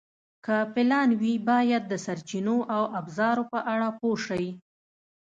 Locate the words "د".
1.87-1.93